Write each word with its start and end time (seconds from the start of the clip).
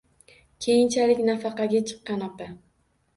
Keyinchalik 0.65 1.21
nafaqaga 1.27 1.81
chiqqan 1.91 2.25
opa. 2.29 2.49